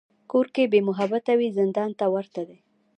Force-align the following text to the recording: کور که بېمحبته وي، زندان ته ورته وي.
کور 0.31 0.45
که 0.53 0.61
بېمحبته 0.71 1.33
وي، 1.39 1.47
زندان 1.59 1.89
ته 1.99 2.05
ورته 2.13 2.41
وي. 2.47 2.57